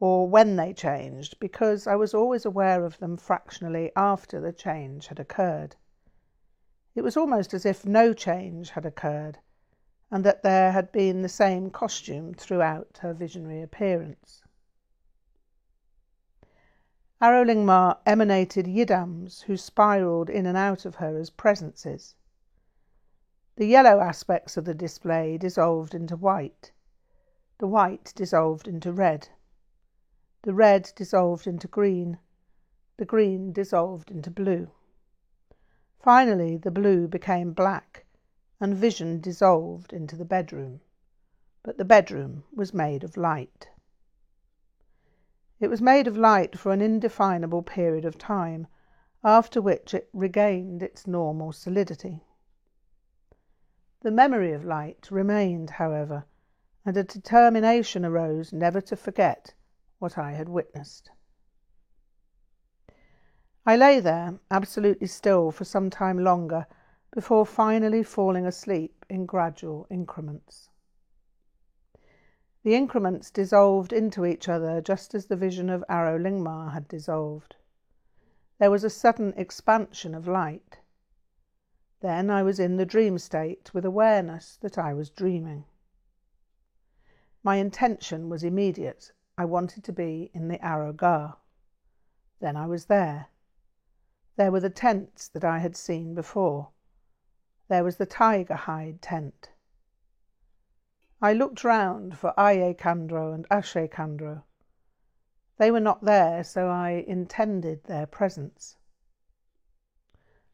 or 0.00 0.28
when 0.28 0.56
they 0.56 0.74
changed 0.74 1.40
because 1.40 1.86
I 1.86 1.96
was 1.96 2.12
always 2.12 2.44
aware 2.44 2.84
of 2.84 2.98
them 2.98 3.16
fractionally 3.16 3.90
after 3.96 4.38
the 4.38 4.52
change 4.52 5.06
had 5.06 5.18
occurred. 5.18 5.76
It 6.94 7.00
was 7.00 7.16
almost 7.16 7.54
as 7.54 7.64
if 7.64 7.86
no 7.86 8.12
change 8.12 8.68
had 8.70 8.84
occurred, 8.84 9.38
and 10.10 10.24
that 10.24 10.42
there 10.42 10.72
had 10.72 10.90
been 10.90 11.22
the 11.22 11.28
same 11.28 11.70
costume 11.70 12.34
throughout 12.34 12.98
her 13.00 13.14
visionary 13.14 13.62
appearance. 13.62 14.42
Aro 17.22 17.44
Lingma 17.44 17.98
emanated 18.06 18.66
yidams 18.66 19.42
who 19.42 19.56
spiraled 19.56 20.30
in 20.30 20.46
and 20.46 20.56
out 20.56 20.86
of 20.86 20.94
her 20.96 21.18
as 21.18 21.28
presences. 21.28 22.14
The 23.56 23.66
yellow 23.66 24.00
aspects 24.00 24.56
of 24.56 24.64
the 24.64 24.72
display 24.72 25.36
dissolved 25.36 25.94
into 25.94 26.16
white, 26.16 26.72
the 27.58 27.66
white 27.66 28.14
dissolved 28.16 28.66
into 28.66 28.90
red, 28.90 29.28
the 30.42 30.54
red 30.54 30.90
dissolved 30.96 31.46
into 31.46 31.68
green, 31.68 32.18
the 32.96 33.04
green 33.04 33.52
dissolved 33.52 34.10
into 34.10 34.30
blue. 34.30 34.70
Finally, 35.98 36.56
the 36.56 36.70
blue 36.70 37.06
became 37.06 37.52
black, 37.52 38.06
and 38.60 38.76
vision 38.76 39.20
dissolved 39.20 39.92
into 39.92 40.16
the 40.16 40.24
bedroom. 40.24 40.80
But 41.62 41.78
the 41.78 41.84
bedroom 41.84 42.44
was 42.54 42.74
made 42.74 43.02
of 43.02 43.16
light. 43.16 43.70
It 45.58 45.68
was 45.68 45.82
made 45.82 46.06
of 46.06 46.16
light 46.16 46.58
for 46.58 46.72
an 46.72 46.80
indefinable 46.80 47.62
period 47.62 48.04
of 48.04 48.18
time, 48.18 48.66
after 49.24 49.60
which 49.60 49.94
it 49.94 50.08
regained 50.12 50.82
its 50.82 51.06
normal 51.06 51.52
solidity. 51.52 52.24
The 54.00 54.10
memory 54.10 54.52
of 54.52 54.64
light 54.64 55.10
remained, 55.10 55.70
however, 55.70 56.24
and 56.86 56.96
a 56.96 57.04
determination 57.04 58.04
arose 58.06 58.52
never 58.52 58.80
to 58.80 58.96
forget 58.96 59.52
what 59.98 60.16
I 60.16 60.32
had 60.32 60.48
witnessed. 60.48 61.10
I 63.66 63.76
lay 63.76 64.00
there, 64.00 64.40
absolutely 64.50 65.06
still, 65.06 65.50
for 65.50 65.64
some 65.64 65.90
time 65.90 66.18
longer 66.18 66.66
before 67.12 67.44
finally 67.44 68.02
falling 68.02 68.46
asleep 68.46 69.04
in 69.08 69.26
gradual 69.26 69.86
increments. 69.90 70.68
The 72.62 72.74
increments 72.74 73.30
dissolved 73.30 73.92
into 73.92 74.26
each 74.26 74.48
other 74.48 74.80
just 74.80 75.14
as 75.14 75.26
the 75.26 75.36
vision 75.36 75.70
of 75.70 75.84
Aro 75.88 76.20
Lingma 76.20 76.72
had 76.72 76.86
dissolved. 76.86 77.56
There 78.58 78.70
was 78.70 78.84
a 78.84 78.90
sudden 78.90 79.32
expansion 79.36 80.14
of 80.14 80.28
light. 80.28 80.78
Then 82.00 82.30
I 82.30 82.42
was 82.42 82.60
in 82.60 82.76
the 82.76 82.86
dream 82.86 83.18
state 83.18 83.72
with 83.74 83.84
awareness 83.84 84.58
that 84.60 84.78
I 84.78 84.92
was 84.92 85.10
dreaming. 85.10 85.64
My 87.42 87.56
intention 87.56 88.28
was 88.28 88.44
immediate. 88.44 89.12
I 89.38 89.46
wanted 89.46 89.82
to 89.84 89.92
be 89.92 90.30
in 90.34 90.48
the 90.48 90.58
Aro 90.58 90.94
Gar. 90.94 91.38
Then 92.40 92.56
I 92.56 92.66
was 92.66 92.84
there. 92.86 93.28
There 94.36 94.52
were 94.52 94.60
the 94.60 94.70
tents 94.70 95.28
that 95.28 95.44
I 95.44 95.58
had 95.58 95.76
seen 95.76 96.14
before. 96.14 96.68
There 97.70 97.84
was 97.84 97.98
the 97.98 98.04
tiger 98.04 98.56
hide 98.56 99.00
tent. 99.00 99.52
I 101.22 101.32
looked 101.32 101.62
round 101.62 102.18
for 102.18 102.34
Aye 102.36 102.74
Khandro 102.76 103.32
and 103.32 103.46
Ashe 103.48 103.88
Khandro. 103.88 104.42
They 105.56 105.70
were 105.70 105.78
not 105.78 106.02
there, 106.02 106.42
so 106.42 106.66
I 106.66 107.04
intended 107.06 107.84
their 107.84 108.08
presence. 108.08 108.76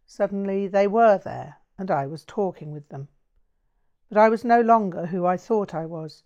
Suddenly 0.04 0.68
they 0.68 0.86
were 0.86 1.16
there, 1.16 1.56
and 1.78 1.90
I 1.90 2.06
was 2.06 2.22
talking 2.22 2.70
with 2.70 2.90
them. 2.90 3.08
But 4.10 4.18
I 4.18 4.28
was 4.28 4.44
no 4.44 4.60
longer 4.60 5.06
who 5.06 5.24
I 5.24 5.38
thought 5.38 5.72
I 5.72 5.86
was, 5.86 6.22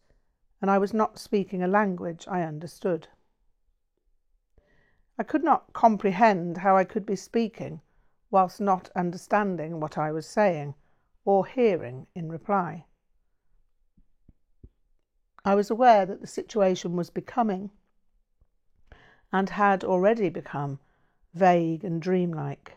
and 0.60 0.68
I 0.68 0.78
was 0.78 0.92
not 0.92 1.20
speaking 1.20 1.62
a 1.62 1.68
language 1.68 2.26
I 2.26 2.42
understood. 2.42 3.06
I 5.16 5.22
could 5.22 5.44
not 5.44 5.72
comprehend 5.72 6.56
how 6.56 6.76
I 6.76 6.82
could 6.82 7.06
be 7.06 7.14
speaking 7.14 7.80
whilst 8.32 8.60
not 8.60 8.90
understanding 8.96 9.78
what 9.78 9.96
I 9.96 10.10
was 10.10 10.26
saying 10.26 10.74
or 11.24 11.46
hearing 11.46 12.06
in 12.14 12.28
reply. 12.28 12.84
I 15.44 15.54
was 15.54 15.70
aware 15.70 16.06
that 16.06 16.20
the 16.20 16.26
situation 16.26 16.96
was 16.96 17.10
becoming, 17.10 17.70
and 19.32 19.50
had 19.50 19.84
already 19.84 20.28
become, 20.28 20.78
vague 21.34 21.84
and 21.84 22.00
dreamlike. 22.00 22.76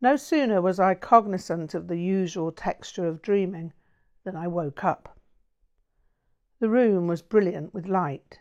No 0.00 0.16
sooner 0.16 0.62
was 0.62 0.80
I 0.80 0.94
cognizant 0.94 1.74
of 1.74 1.88
the 1.88 2.00
usual 2.00 2.52
texture 2.52 3.06
of 3.06 3.22
dreaming 3.22 3.72
than 4.24 4.36
I 4.36 4.46
woke 4.46 4.84
up. 4.84 5.18
The 6.60 6.70
room 6.70 7.06
was 7.06 7.22
brilliant 7.22 7.74
with 7.74 7.86
light 7.86 8.40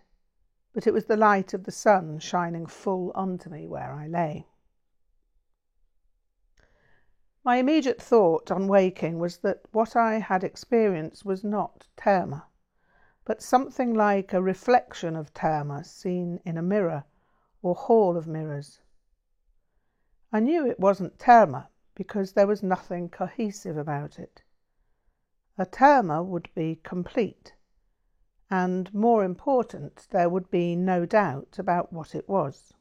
but 0.77 0.85
it 0.85 0.93
was 0.93 1.05
the 1.05 1.17
light 1.17 1.55
of 1.55 1.63
the 1.63 1.71
sun 1.71 2.19
shining 2.19 2.67
full 2.67 3.11
onto 3.15 3.49
me 3.49 3.65
where 3.65 3.91
I 3.93 4.05
lay. 4.05 4.45
My 7.47 7.55
immediate 7.55 8.01
thought 8.01 8.51
on 8.51 8.67
waking 8.67 9.19
was 9.19 9.37
that 9.37 9.61
what 9.71 9.95
I 9.95 10.15
had 10.15 10.43
experienced 10.43 11.23
was 11.23 11.45
not 11.45 11.87
Terma, 11.95 12.43
but 13.23 13.41
something 13.41 13.93
like 13.93 14.33
a 14.33 14.41
reflection 14.41 15.15
of 15.15 15.33
Terma 15.33 15.85
seen 15.85 16.41
in 16.43 16.57
a 16.57 16.61
mirror 16.61 17.05
or 17.61 17.73
hall 17.73 18.17
of 18.17 18.27
mirrors. 18.27 18.81
I 20.29 20.41
knew 20.41 20.67
it 20.67 20.77
wasn't 20.77 21.19
Terma 21.19 21.69
because 21.95 22.33
there 22.33 22.47
was 22.47 22.63
nothing 22.63 23.07
cohesive 23.07 23.77
about 23.77 24.19
it. 24.19 24.43
A 25.57 25.65
Terma 25.65 26.25
would 26.25 26.53
be 26.53 26.81
complete, 26.83 27.55
and, 28.49 28.93
more 28.93 29.23
important, 29.23 30.05
there 30.09 30.27
would 30.27 30.51
be 30.51 30.75
no 30.75 31.05
doubt 31.05 31.57
about 31.57 31.93
what 31.93 32.13
it 32.13 32.27
was. 32.27 32.73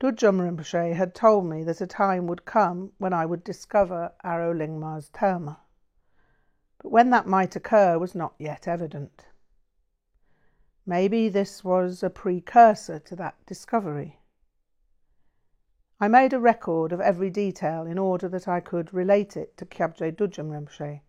Dudjom 0.00 0.40
Rinpoche 0.40 0.94
had 0.94 1.12
told 1.12 1.46
me 1.46 1.64
that 1.64 1.80
a 1.80 1.86
time 1.86 2.28
would 2.28 2.44
come 2.44 2.92
when 2.98 3.12
I 3.12 3.26
would 3.26 3.42
discover 3.42 4.12
Aro 4.24 4.56
Lingma's 4.56 5.10
Terma, 5.10 5.58
but 6.80 6.92
when 6.92 7.10
that 7.10 7.26
might 7.26 7.56
occur 7.56 7.98
was 7.98 8.14
not 8.14 8.34
yet 8.38 8.68
evident. 8.68 9.26
Maybe 10.86 11.28
this 11.28 11.64
was 11.64 12.04
a 12.04 12.10
precursor 12.10 13.00
to 13.00 13.16
that 13.16 13.44
discovery. 13.44 14.20
I 15.98 16.06
made 16.06 16.32
a 16.32 16.38
record 16.38 16.92
of 16.92 17.00
every 17.00 17.28
detail 17.28 17.84
in 17.84 17.98
order 17.98 18.28
that 18.28 18.46
I 18.46 18.60
could 18.60 18.94
relate 18.94 19.36
it 19.36 19.56
to 19.56 19.66
Kyabje 19.66 20.14
Dudjom 20.14 20.50
Rinpoche 20.50 21.00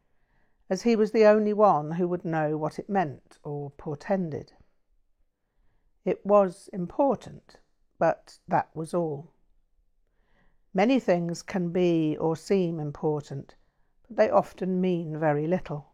as 0.67 0.81
he 0.81 0.95
was 0.95 1.11
the 1.11 1.25
only 1.25 1.53
one 1.53 1.91
who 1.91 2.07
would 2.07 2.25
know 2.25 2.57
what 2.57 2.79
it 2.79 2.89
meant 2.89 3.37
or 3.43 3.69
portended. 3.69 4.53
It 6.05 6.25
was 6.25 6.69
important, 6.73 7.57
but 7.99 8.39
that 8.47 8.69
was 8.73 8.93
all. 8.93 9.31
Many 10.73 10.99
things 10.99 11.43
can 11.43 11.69
be 11.69 12.17
or 12.17 12.35
seem 12.35 12.79
important, 12.79 13.55
but 14.07 14.17
they 14.17 14.29
often 14.29 14.81
mean 14.81 15.19
very 15.19 15.45
little. 15.45 15.93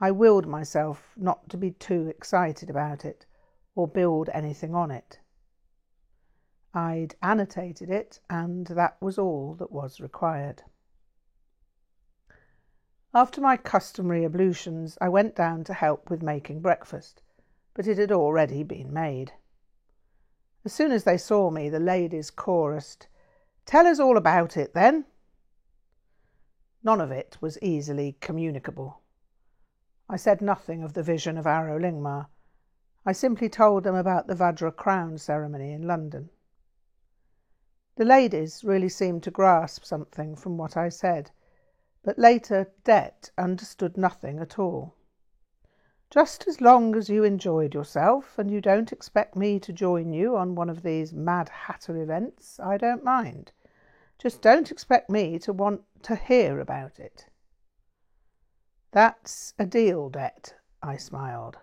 I 0.00 0.12
willed 0.12 0.46
myself 0.46 1.12
not 1.16 1.48
to 1.50 1.56
be 1.56 1.72
too 1.72 2.06
excited 2.06 2.70
about 2.70 3.04
it 3.04 3.26
or 3.74 3.88
build 3.88 4.30
anything 4.32 4.74
on 4.74 4.90
it. 4.90 5.18
I'd 6.72 7.16
annotated 7.22 7.90
it, 7.90 8.20
and 8.30 8.66
that 8.68 8.96
was 9.00 9.18
all 9.18 9.54
that 9.54 9.72
was 9.72 10.00
required. 10.00 10.62
After 13.12 13.40
my 13.40 13.56
customary 13.56 14.24
ablutions, 14.24 14.98
I 15.00 15.08
went 15.08 15.34
down 15.34 15.64
to 15.64 15.74
help 15.74 16.10
with 16.10 16.22
making 16.22 16.60
breakfast, 16.60 17.22
but 17.74 17.88
it 17.88 17.98
had 17.98 18.12
already 18.12 18.62
been 18.62 18.92
made. 18.92 19.32
As 20.64 20.72
soon 20.72 20.92
as 20.92 21.04
they 21.04 21.16
saw 21.16 21.50
me, 21.50 21.68
the 21.68 21.80
ladies 21.80 22.30
chorused, 22.30 23.06
Tell 23.64 23.86
us 23.86 24.00
all 24.00 24.16
about 24.16 24.56
it, 24.56 24.74
then. 24.74 25.04
None 26.82 27.00
of 27.00 27.10
it 27.10 27.36
was 27.40 27.58
easily 27.60 28.16
communicable. 28.20 29.00
I 30.08 30.16
said 30.16 30.40
nothing 30.40 30.82
of 30.82 30.94
the 30.94 31.02
vision 31.02 31.36
of 31.36 31.44
Aro 31.44 31.78
Lingma. 31.78 32.28
I 33.04 33.12
simply 33.12 33.48
told 33.48 33.84
them 33.84 33.94
about 33.94 34.26
the 34.26 34.34
Vajra 34.34 34.74
crown 34.74 35.18
ceremony 35.18 35.72
in 35.72 35.86
London. 35.86 36.30
The 37.96 38.04
ladies 38.04 38.64
really 38.64 38.88
seemed 38.88 39.22
to 39.24 39.30
grasp 39.30 39.84
something 39.84 40.36
from 40.36 40.56
what 40.56 40.76
I 40.76 40.88
said, 40.88 41.30
but 42.02 42.18
later 42.18 42.70
Det 42.84 43.30
understood 43.36 43.96
nothing 43.96 44.38
at 44.38 44.58
all. 44.58 44.94
Just 46.10 46.48
as 46.48 46.62
long 46.62 46.96
as 46.96 47.10
you 47.10 47.22
enjoyed 47.22 47.74
yourself, 47.74 48.38
and 48.38 48.50
you 48.50 48.62
don't 48.62 48.92
expect 48.92 49.36
me 49.36 49.60
to 49.60 49.74
join 49.74 50.10
you 50.10 50.38
on 50.38 50.54
one 50.54 50.70
of 50.70 50.82
these 50.82 51.12
Mad 51.12 51.50
Hatter 51.50 52.00
events, 52.00 52.58
I 52.58 52.78
don't 52.78 53.04
mind. 53.04 53.52
Just 54.18 54.40
don't 54.40 54.70
expect 54.70 55.10
me 55.10 55.38
to 55.40 55.52
want 55.52 55.82
to 56.04 56.16
hear 56.16 56.60
about 56.60 56.98
it. 56.98 57.26
That's 58.90 59.52
a 59.58 59.66
deal, 59.66 60.08
Det, 60.08 60.54
I 60.82 60.96
smiled. 60.96 61.58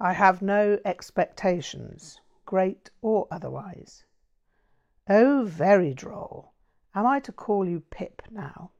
I 0.00 0.12
have 0.12 0.42
no 0.42 0.80
expectations, 0.84 2.20
great 2.46 2.90
or 3.00 3.28
otherwise. 3.30 4.04
Oh, 5.08 5.44
very 5.44 5.94
droll. 5.94 6.52
Am 6.96 7.06
I 7.06 7.20
to 7.20 7.30
call 7.30 7.64
you 7.64 7.78
Pip 7.90 8.22
now? 8.28 8.72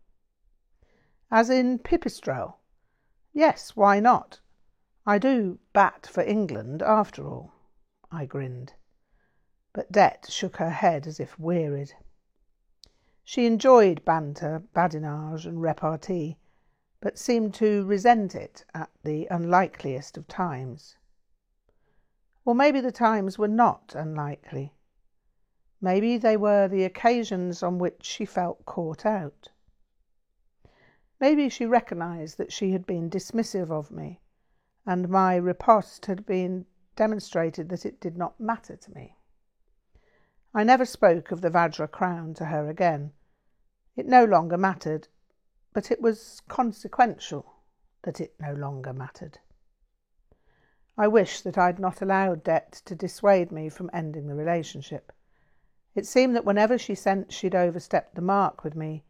As 1.31 1.51
in 1.51 1.79
Pipistrelle? 1.79 2.57
Yes, 3.33 3.77
why 3.77 4.01
not? 4.01 4.41
I 5.09 5.17
do 5.17 5.59
bat 5.73 6.07
for 6.07 6.23
England, 6.23 6.83
after 6.83 7.27
all. 7.27 7.53
I 8.13 8.27
grinned. 8.27 8.75
But 9.73 9.91
Det 9.91 10.27
shook 10.29 10.59
her 10.59 10.69
head 10.69 11.07
as 11.07 11.19
if 11.19 11.39
wearied. 11.39 11.95
She 13.25 13.47
enjoyed 13.47 14.05
banter, 14.05 14.65
badinage, 14.75 15.47
and 15.47 15.63
repartee, 15.63 16.37
but 17.01 17.17
seemed 17.17 17.55
to 17.55 17.87
resent 17.87 18.35
it 18.35 18.67
at 18.75 18.91
the 19.03 19.27
unlikeliest 19.31 20.19
of 20.19 20.29
times. 20.29 20.99
Or 22.45 22.55
maybe 22.55 22.83
the 22.83 22.93
times 22.93 23.39
were 23.39 23.49
not 23.49 23.95
unlikely. 23.95 24.75
Maybe 25.81 26.19
they 26.19 26.37
were 26.37 26.69
the 26.69 26.85
occasions 26.85 27.63
on 27.63 27.79
which 27.79 28.05
she 28.05 28.27
felt 28.27 28.67
caught 28.67 29.07
out. 29.07 29.49
Maybe 31.19 31.49
she 31.49 31.65
recognized 31.65 32.37
that 32.37 32.53
she 32.53 32.73
had 32.73 32.85
been 32.85 33.09
dismissive 33.09 33.71
of 33.71 33.91
me, 33.91 34.21
and 34.89 35.07
my 35.07 35.37
riposte 35.37 36.07
had 36.07 36.25
been 36.25 36.65
demonstrated 36.97 37.69
that 37.69 37.85
it 37.85 38.01
did 38.01 38.17
not 38.17 38.41
matter 38.41 38.75
to 38.75 38.91
me. 38.95 39.15
I 40.55 40.65
never 40.65 40.87
spoke 40.87 41.31
of 41.31 41.43
the 41.43 41.51
Vajra 41.51 41.91
crown 41.91 42.33
to 42.35 42.47
her 42.47 42.71
again. 42.71 43.13
It 43.97 44.07
no 44.07 44.25
longer 44.25 44.57
mattered, 44.57 45.07
but 45.75 45.91
it 45.91 46.01
was 46.01 46.41
consequential 46.49 47.57
that 48.01 48.19
it 48.19 48.35
no 48.41 48.55
longer 48.55 48.95
mattered. 48.95 49.39
I 50.97 51.07
wish 51.07 51.43
that 51.43 51.59
I'd 51.59 51.79
not 51.79 52.01
allowed 52.01 52.43
Det 52.43 52.73
to 52.87 52.95
dissuade 52.95 53.53
me 53.53 53.69
from 53.69 53.91
ending 53.93 54.27
the 54.27 54.35
relationship. 54.35 55.13
It 55.95 56.07
seemed 56.07 56.35
that 56.35 56.47
whenever 56.47 56.79
she 56.79 56.95
sensed 56.95 57.37
she'd 57.37 57.55
overstepped 57.55 58.15
the 58.15 58.23
mark 58.23 58.65
with 58.65 58.75
me, 58.75 59.05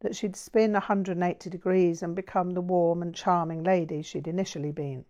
that 0.00 0.16
she'd 0.16 0.34
spin 0.34 0.70
a 0.70 0.80
180 0.80 1.50
degrees 1.50 2.02
and 2.02 2.16
become 2.16 2.52
the 2.52 2.62
warm 2.62 3.02
and 3.02 3.14
charming 3.14 3.62
lady 3.62 4.00
she'd 4.00 4.26
initially 4.26 4.72
been. 4.72 5.04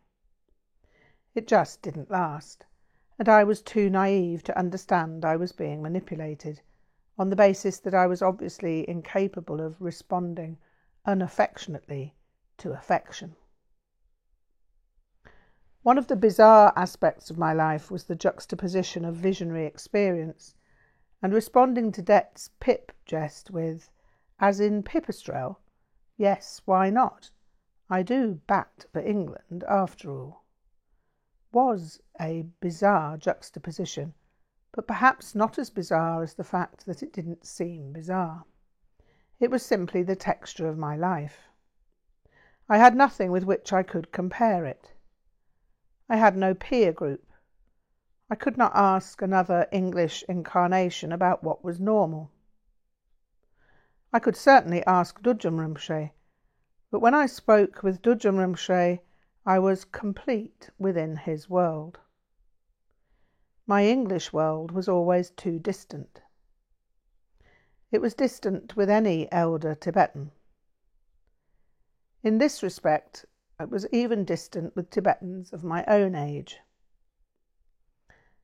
It 1.32 1.46
just 1.46 1.80
didn't 1.80 2.10
last, 2.10 2.66
and 3.18 3.28
I 3.28 3.44
was 3.44 3.62
too 3.62 3.88
naive 3.88 4.42
to 4.44 4.58
understand 4.58 5.24
I 5.24 5.36
was 5.36 5.52
being 5.52 5.80
manipulated, 5.80 6.60
on 7.16 7.30
the 7.30 7.36
basis 7.36 7.78
that 7.80 7.94
I 7.94 8.06
was 8.06 8.20
obviously 8.20 8.88
incapable 8.88 9.60
of 9.60 9.80
responding 9.80 10.58
unaffectionately 11.06 12.16
to 12.58 12.72
affection. 12.72 13.36
One 15.82 15.98
of 15.98 16.08
the 16.08 16.16
bizarre 16.16 16.72
aspects 16.76 17.30
of 17.30 17.38
my 17.38 17.52
life 17.52 17.90
was 17.90 18.04
the 18.04 18.16
juxtaposition 18.16 19.04
of 19.04 19.14
visionary 19.14 19.66
experience 19.66 20.54
and 21.22 21.32
responding 21.32 21.92
to 21.92 22.02
Det's 22.02 22.50
Pip 22.58 22.92
jest 23.04 23.50
with, 23.50 23.88
as 24.40 24.58
in 24.58 24.82
Pipistrelle, 24.82 25.58
yes, 26.16 26.60
why 26.64 26.90
not? 26.90 27.30
I 27.88 28.02
do 28.02 28.40
bat 28.46 28.86
for 28.92 29.00
England, 29.00 29.62
after 29.68 30.10
all, 30.10 30.39
was 31.52 32.00
a 32.20 32.46
bizarre 32.60 33.16
juxtaposition, 33.16 34.14
but 34.72 34.86
perhaps 34.86 35.34
not 35.34 35.58
as 35.58 35.70
bizarre 35.70 36.22
as 36.22 36.34
the 36.34 36.44
fact 36.44 36.86
that 36.86 37.02
it 37.02 37.12
didn't 37.12 37.44
seem 37.44 37.92
bizarre. 37.92 38.44
It 39.40 39.50
was 39.50 39.64
simply 39.64 40.02
the 40.02 40.16
texture 40.16 40.68
of 40.68 40.78
my 40.78 40.96
life. 40.96 41.48
I 42.68 42.78
had 42.78 42.94
nothing 42.94 43.32
with 43.32 43.44
which 43.44 43.72
I 43.72 43.82
could 43.82 44.12
compare 44.12 44.64
it. 44.64 44.92
I 46.08 46.16
had 46.16 46.36
no 46.36 46.54
peer 46.54 46.92
group. 46.92 47.32
I 48.30 48.36
could 48.36 48.56
not 48.56 48.72
ask 48.74 49.22
another 49.22 49.66
English 49.72 50.22
incarnation 50.28 51.10
about 51.10 51.42
what 51.42 51.64
was 51.64 51.80
normal. 51.80 52.30
I 54.12 54.18
could 54.18 54.36
certainly 54.36 54.84
ask 54.86 55.20
Dudjom 55.20 55.58
Rinpoche, 55.58 56.10
but 56.90 57.00
when 57.00 57.14
I 57.14 57.26
spoke 57.26 57.82
with 57.82 58.02
Dudjom 58.02 58.36
Rinpoche 58.36 59.00
I 59.46 59.58
was 59.58 59.86
complete 59.86 60.68
within 60.78 61.16
his 61.16 61.48
world. 61.48 61.98
My 63.66 63.86
English 63.86 64.32
world 64.32 64.70
was 64.70 64.88
always 64.88 65.30
too 65.30 65.58
distant. 65.58 66.20
It 67.90 68.00
was 68.00 68.14
distant 68.14 68.76
with 68.76 68.90
any 68.90 69.30
elder 69.32 69.74
Tibetan. 69.74 70.32
In 72.22 72.36
this 72.36 72.62
respect, 72.62 73.24
it 73.58 73.70
was 73.70 73.86
even 73.92 74.24
distant 74.24 74.76
with 74.76 74.90
Tibetans 74.90 75.52
of 75.52 75.64
my 75.64 75.84
own 75.86 76.14
age. 76.14 76.60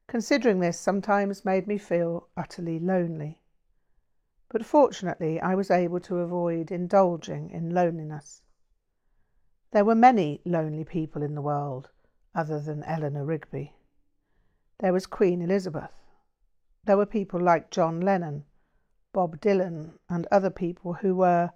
Considering 0.07 0.61
this 0.61 0.79
sometimes 0.79 1.45
made 1.45 1.67
me 1.67 1.77
feel 1.77 2.29
utterly 2.37 2.79
lonely. 2.79 3.43
But 4.49 4.65
fortunately, 4.65 5.41
I 5.41 5.55
was 5.55 5.71
able 5.71 6.01
to 6.01 6.21
avoid 6.21 6.71
indulging 6.71 7.51
in 7.51 7.75
loneliness. 7.75 8.43
There 9.73 9.85
were 9.85 9.95
many 9.95 10.41
lonely 10.45 10.85
people 10.85 11.23
in 11.23 11.35
the 11.35 11.43
world 11.43 11.91
other 12.35 12.61
than 12.61 12.85
Eleanor 12.85 13.25
Rigby. 13.25 13.75
There 14.79 14.93
was 14.93 15.07
Queen 15.07 15.43
Elizabeth. 15.43 15.93
There 16.85 16.97
were 16.97 17.07
people 17.07 17.41
like 17.41 17.71
John 17.71 18.01
Lennon, 18.01 18.45
Bob 19.13 19.41
Dylan, 19.41 19.99
and 20.09 20.27
other 20.31 20.51
people 20.51 20.95
who 20.95 21.17
were, 21.17 21.51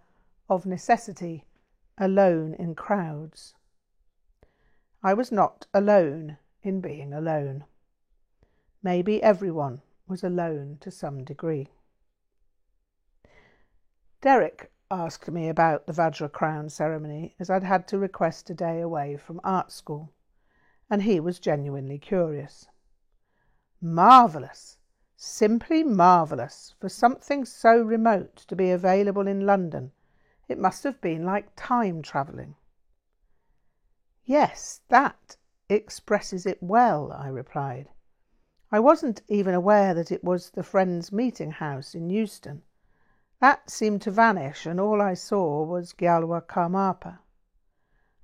of 0.49 0.66
necessity, 0.66 1.44
alone 1.99 2.55
in 2.55 2.75
crowds. 2.75 3.55
I 5.03 5.14
was 5.14 5.31
not 5.31 5.66
alone 5.73 6.38
in 6.62 6.81
being 6.81 7.12
alone. 7.12 7.64
Maybe 8.83 9.23
everyone 9.23 9.83
was 10.09 10.25
alone 10.25 10.79
to 10.81 10.90
some 10.90 11.25
degree. 11.25 11.68
Derek 14.20 14.73
asked 14.92 15.31
me 15.31 15.48
about 15.48 15.87
the 15.87 15.92
Vajra 15.92 16.29
crown 16.29 16.68
ceremony 16.68 17.37
as 17.38 17.48
I'd 17.48 17.62
had 17.62 17.87
to 17.88 17.98
request 17.98 18.50
a 18.50 18.55
day 18.55 18.81
away 18.81 19.16
from 19.16 19.40
art 19.44 19.70
school, 19.70 20.12
and 20.90 21.03
he 21.03 21.20
was 21.20 21.38
genuinely 21.38 21.96
curious. 21.96 22.66
Marvellous! 23.81 24.79
Simply 25.16 25.85
marvellous! 25.85 26.74
For 26.81 26.88
something 26.88 27.44
so 27.44 27.81
remote 27.81 28.37
to 28.48 28.57
be 28.57 28.70
available 28.70 29.29
in 29.29 29.46
London, 29.46 29.92
it 30.48 30.59
must 30.59 30.83
have 30.83 31.00
been 31.00 31.24
like 31.24 31.55
time 31.55 32.03
travelling. 32.03 32.57
Yes, 34.24 34.81
that 34.88 35.37
expresses 35.68 36.46
it 36.46 36.61
well, 36.61 37.12
I 37.12 37.29
replied. 37.29 37.90
I 38.72 38.81
wasn't 38.81 39.22
even 39.29 39.55
aware 39.55 39.94
that 39.94 40.11
it 40.11 40.24
was 40.24 40.50
the 40.50 40.64
Friends' 40.64 41.12
Meeting 41.12 41.53
House 41.53 41.94
in 41.94 42.11
Euston. 42.11 42.62
That 43.40 43.70
seemed 43.70 44.03
to 44.03 44.11
vanish, 44.11 44.66
and 44.66 44.79
all 44.79 45.00
I 45.00 45.14
saw 45.14 45.64
was 45.64 45.94
Gyalwa 45.94 46.46
Karmapa. 46.46 47.20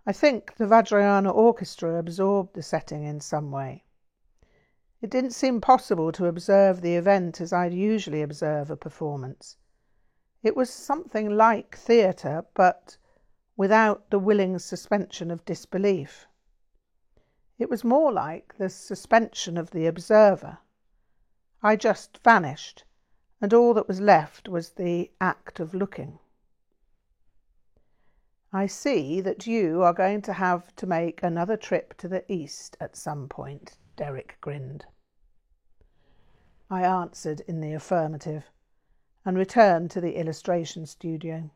I 0.06 0.12
think 0.12 0.54
the 0.56 0.66
Vajrayana 0.66 1.34
Orchestra 1.34 1.98
absorbed 1.98 2.54
the 2.54 2.62
setting 2.62 3.02
in 3.02 3.20
some 3.20 3.50
way. 3.50 3.84
It 5.00 5.10
didn't 5.10 5.32
seem 5.32 5.60
possible 5.60 6.12
to 6.12 6.26
observe 6.26 6.80
the 6.80 6.96
event 6.96 7.40
as 7.40 7.52
I'd 7.52 7.74
usually 7.74 8.22
observe 8.22 8.70
a 8.70 8.76
performance. 8.76 9.56
It 10.42 10.54
was 10.54 10.70
something 10.70 11.30
like 11.30 11.76
theatre, 11.76 12.44
but 12.54 12.96
without 13.56 14.10
the 14.10 14.18
willing 14.18 14.58
suspension 14.58 15.30
of 15.30 15.44
disbelief. 15.44 16.26
It 17.58 17.68
was 17.68 17.82
more 17.82 18.12
like 18.12 18.54
the 18.58 18.68
suspension 18.68 19.56
of 19.56 19.70
the 19.70 19.86
observer. 19.86 20.58
I 21.62 21.76
just 21.76 22.18
vanished, 22.22 22.84
and 23.40 23.52
all 23.52 23.74
that 23.74 23.88
was 23.88 24.00
left 24.00 24.48
was 24.48 24.70
the 24.70 25.10
act 25.20 25.60
of 25.60 25.74
looking. 25.74 26.18
I 28.52 28.66
see 28.66 29.20
that 29.20 29.46
you 29.46 29.82
are 29.82 29.92
going 29.92 30.22
to 30.22 30.32
have 30.32 30.74
to 30.76 30.86
make 30.86 31.22
another 31.22 31.56
trip 31.56 31.94
to 31.98 32.08
the 32.08 32.24
East 32.32 32.76
at 32.80 32.96
some 32.96 33.28
point, 33.28 33.76
Derek 33.96 34.38
grinned. 34.40 34.86
I 36.70 36.82
answered 36.82 37.40
in 37.40 37.60
the 37.60 37.74
affirmative 37.74 38.50
and 39.24 39.36
returned 39.36 39.90
to 39.90 40.00
the 40.00 40.16
illustration 40.16 40.86
studio. 40.86 41.50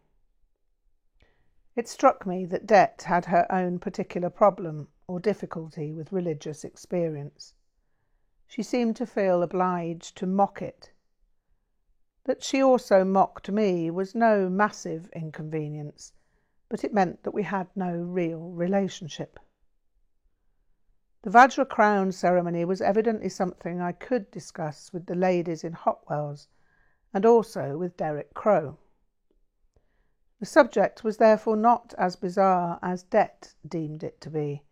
It 1.75 1.89
struck 1.89 2.27
me 2.27 2.45
that 2.47 2.67
Det 2.67 3.03
had 3.07 3.25
her 3.27 3.51
own 3.51 3.79
particular 3.79 4.29
problem 4.29 4.89
or 5.07 5.21
difficulty 5.21 5.93
with 5.93 6.13
religious 6.13 6.65
experience. 6.65 7.55
She 8.47 8.63
seemed 8.63 8.97
to 8.97 9.07
feel 9.07 9.43
obliged 9.43 10.17
to 10.19 10.27
mock 10.27 10.61
it. 10.61 10.91
That 12.31 12.45
she 12.45 12.63
also 12.63 13.03
mocked 13.05 13.51
me 13.51 13.91
was 13.91 14.15
no 14.15 14.49
massive 14.49 15.11
inconvenience, 15.17 16.13
but 16.69 16.85
it 16.85 16.95
meant 16.95 17.25
that 17.25 17.35
we 17.35 17.43
had 17.43 17.67
no 17.75 17.97
real 17.97 18.51
relationship. 18.53 19.41
The 21.23 21.31
Vajra 21.31 21.69
crown 21.69 22.13
ceremony 22.13 22.65
was 22.65 22.81
evidently 22.81 23.31
something 23.31 23.81
I 23.81 23.91
could 23.91 24.31
discuss 24.31 24.93
with 24.93 25.07
the 25.07 25.17
ladies 25.17 25.65
in 25.65 25.73
Hotwells 25.73 26.47
and 27.13 27.27
also 27.27 27.77
with 27.77 27.97
Derek 27.97 28.33
Crow. 28.33 28.79
The 30.39 30.47
subject 30.47 31.03
was 31.03 31.17
therefore 31.17 31.57
not 31.57 31.95
as 31.99 32.15
bizarre 32.15 32.79
as 32.81 33.03
Det 33.03 33.57
deemed 33.67 34.05
it 34.05 34.21
to 34.21 34.31
be, 34.31 34.63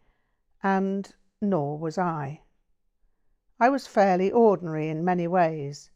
and 0.62 1.12
nor 1.40 1.76
was 1.76 1.98
I. 1.98 2.42
I 3.58 3.68
was 3.68 3.88
fairly 3.88 4.30
ordinary 4.30 4.88
in 4.88 5.04
many 5.04 5.26
ways, 5.26 5.90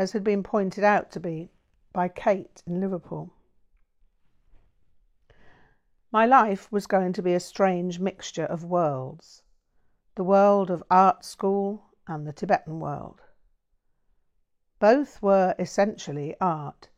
as 0.00 0.12
had 0.12 0.24
been 0.24 0.42
pointed 0.42 0.82
out 0.82 1.10
to 1.10 1.20
me 1.20 1.50
by 1.92 2.08
Kate 2.08 2.62
in 2.66 2.80
Liverpool. 2.80 3.34
My 6.10 6.24
life 6.24 6.72
was 6.72 6.86
going 6.86 7.12
to 7.12 7.22
be 7.22 7.34
a 7.34 7.38
strange 7.38 8.00
mixture 8.00 8.46
of 8.46 8.64
worlds 8.64 9.42
the 10.14 10.24
world 10.24 10.70
of 10.70 10.82
art 10.90 11.22
school 11.22 11.84
and 12.06 12.26
the 12.26 12.32
Tibetan 12.32 12.80
world. 12.80 13.20
Both 14.78 15.20
were 15.20 15.54
essentially 15.58 16.34
art, 16.40 16.88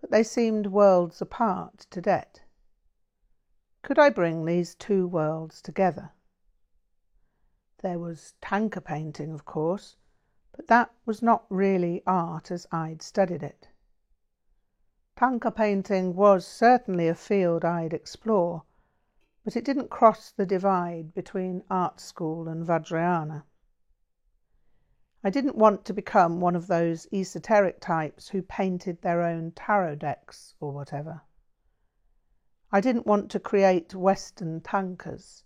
but 0.00 0.10
they 0.10 0.22
seemed 0.22 0.68
worlds 0.68 1.20
apart 1.20 1.86
to 1.90 2.00
Det. 2.00 2.44
Could 3.82 3.98
I 3.98 4.08
bring 4.08 4.46
these 4.46 4.74
two 4.74 5.06
worlds 5.06 5.60
together? 5.60 6.12
There 7.82 7.98
was 7.98 8.32
tanka 8.40 8.80
painting, 8.80 9.34
of 9.34 9.44
course, 9.44 9.96
but 10.58 10.66
that 10.66 10.90
was 11.06 11.22
not 11.22 11.46
really 11.48 12.02
art 12.04 12.50
as 12.50 12.66
I'd 12.72 13.00
studied 13.00 13.44
it. 13.44 13.68
Tanka 15.16 15.52
painting 15.52 16.16
was 16.16 16.44
certainly 16.44 17.06
a 17.06 17.14
field 17.14 17.64
I'd 17.64 17.92
explore, 17.92 18.64
but 19.44 19.54
it 19.54 19.64
didn't 19.64 19.88
cross 19.88 20.32
the 20.32 20.44
divide 20.44 21.14
between 21.14 21.62
art 21.70 22.00
school 22.00 22.48
and 22.48 22.66
Vajrayana. 22.66 23.44
I 25.22 25.30
didn't 25.30 25.54
want 25.54 25.84
to 25.84 25.92
become 25.92 26.40
one 26.40 26.56
of 26.56 26.66
those 26.66 27.06
esoteric 27.12 27.78
types 27.80 28.28
who 28.30 28.42
painted 28.42 29.00
their 29.00 29.22
own 29.22 29.52
tarot 29.52 29.94
decks 29.94 30.56
or 30.58 30.72
whatever. 30.72 31.22
I 32.72 32.80
didn't 32.80 33.06
want 33.06 33.30
to 33.30 33.38
create 33.38 33.94
Western 33.94 34.60
tankas 34.60 35.44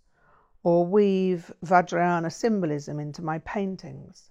or 0.62 0.86
weave 0.86 1.52
Vajrayana 1.62 2.32
symbolism 2.32 2.98
into 2.98 3.20
my 3.20 3.40
paintings. 3.40 4.30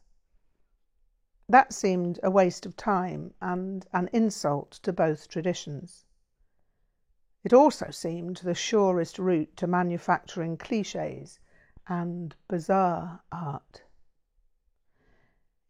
That 1.51 1.73
seemed 1.73 2.17
a 2.23 2.31
waste 2.31 2.65
of 2.65 2.77
time 2.77 3.33
and 3.41 3.85
an 3.91 4.09
insult 4.13 4.71
to 4.83 4.93
both 4.93 5.27
traditions. 5.27 6.05
It 7.43 7.51
also 7.51 7.91
seemed 7.91 8.37
the 8.37 8.53
surest 8.53 9.19
route 9.19 9.57
to 9.57 9.67
manufacturing 9.67 10.55
cliches 10.55 11.41
and 11.89 12.33
bizarre 12.47 13.23
art. 13.33 13.83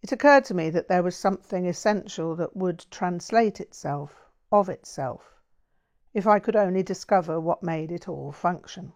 It 0.04 0.12
occurred 0.12 0.46
to 0.46 0.54
me 0.54 0.70
that 0.70 0.88
there 0.88 1.02
was 1.02 1.16
something 1.16 1.66
essential 1.66 2.36
that 2.36 2.56
would 2.56 2.86
translate 2.92 3.60
itself, 3.60 4.30
of 4.52 4.70
itself, 4.70 5.42
if 6.14 6.28
I 6.28 6.38
could 6.38 6.56
only 6.56 6.84
discover 6.84 7.40
what 7.40 7.64
made 7.64 7.92
it 7.92 8.08
all 8.08 8.32
function. 8.32 8.94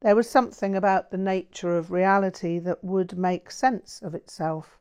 There 0.00 0.16
was 0.16 0.28
something 0.28 0.74
about 0.74 1.12
the 1.12 1.16
nature 1.16 1.76
of 1.76 1.92
reality 1.92 2.58
that 2.58 2.82
would 2.82 3.16
make 3.16 3.52
sense 3.52 4.02
of 4.02 4.12
itself, 4.12 4.80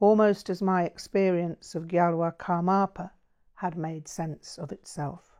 almost 0.00 0.48
as 0.50 0.62
my 0.62 0.84
experience 0.84 1.74
of 1.74 1.88
Gyalwa 1.88 2.36
Karmapa 2.36 3.10
had 3.54 3.76
made 3.76 4.08
sense 4.08 4.58
of 4.58 4.72
itself. 4.72 5.36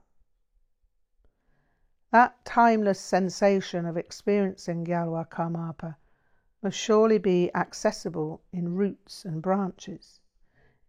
That 2.11 2.45
timeless 2.45 3.01
sensation 3.01 3.87
of 3.87 3.97
experiencing 3.97 4.85
Gyalwa 4.85 5.29
Karmapa 5.29 5.97
must 6.63 6.79
surely 6.79 7.19
be 7.19 7.55
accessible 7.55 8.43
in 8.53 8.75
roots 8.75 9.25
and 9.25 9.41
branches, 9.41 10.21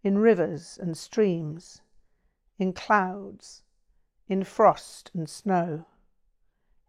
in 0.04 0.18
rivers 0.18 0.78
and 0.82 0.98
streams, 0.98 1.82
in 2.58 2.74
clouds, 2.74 3.64
in 4.28 4.44
frost 4.44 5.12
and 5.14 5.30
snow 5.30 5.86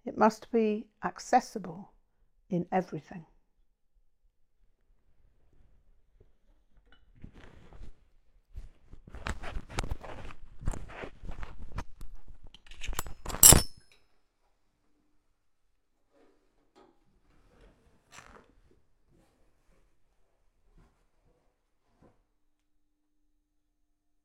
it 0.04 0.16
must 0.16 0.50
be 0.50 0.86
accessible 1.04 1.92
in 2.48 2.66
everything. 2.72 3.26